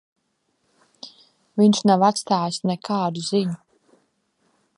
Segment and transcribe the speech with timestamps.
[1.63, 3.59] Viņš nav atstājis nekādu ziņu.